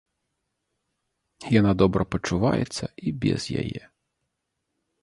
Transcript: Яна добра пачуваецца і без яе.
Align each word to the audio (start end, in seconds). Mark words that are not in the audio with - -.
Яна 1.59 1.71
добра 1.83 2.03
пачуваецца 2.17 2.85
і 3.07 3.15
без 3.27 3.41
яе. 3.67 3.83